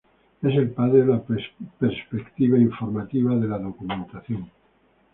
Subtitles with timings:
[0.41, 1.21] Es el padre de la
[1.79, 4.49] perspectiva informativa de la Documentación.